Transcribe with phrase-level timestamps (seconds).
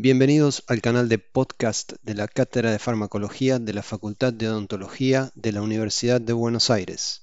[0.00, 5.32] Bienvenidos al canal de podcast de la Cátedra de Farmacología de la Facultad de Odontología
[5.34, 7.22] de la Universidad de Buenos Aires.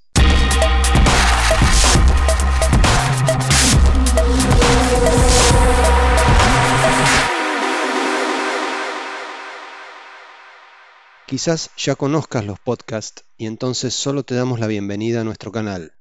[11.27, 15.93] Quizás ya conozcas los podcasts y entonces solo te damos la bienvenida a nuestro canal.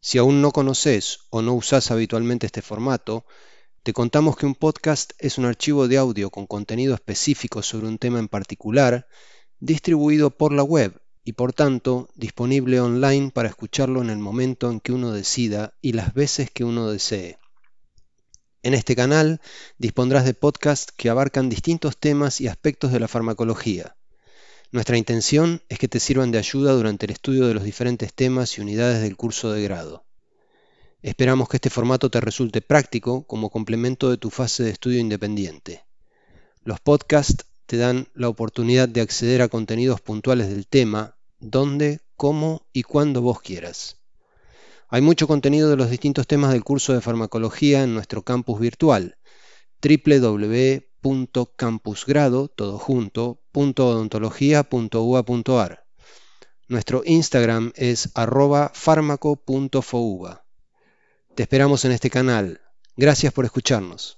[0.00, 3.24] Si aún no conoces o no usas habitualmente este formato,
[3.86, 7.98] te contamos que un podcast es un archivo de audio con contenido específico sobre un
[7.98, 9.06] tema en particular,
[9.60, 14.80] distribuido por la web y por tanto disponible online para escucharlo en el momento en
[14.80, 17.38] que uno decida y las veces que uno desee.
[18.64, 19.40] En este canal
[19.78, 23.96] dispondrás de podcasts que abarcan distintos temas y aspectos de la farmacología.
[24.72, 28.58] Nuestra intención es que te sirvan de ayuda durante el estudio de los diferentes temas
[28.58, 30.05] y unidades del curso de grado.
[31.06, 35.84] Esperamos que este formato te resulte práctico como complemento de tu fase de estudio independiente.
[36.64, 42.66] Los podcasts te dan la oportunidad de acceder a contenidos puntuales del tema, donde, cómo
[42.72, 43.98] y cuando vos quieras.
[44.88, 49.16] Hay mucho contenido de los distintos temas del curso de farmacología en nuestro campus virtual
[49.80, 52.50] www.campusgrado
[56.66, 58.72] Nuestro Instagram es arroba
[61.36, 62.62] te esperamos en este canal.
[62.96, 64.15] Gracias por escucharnos.